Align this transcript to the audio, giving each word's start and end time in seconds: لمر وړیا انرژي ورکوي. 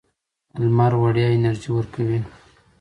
لمر 0.61 0.93
وړیا 1.01 1.27
انرژي 1.35 1.69
ورکوي. 1.73 2.19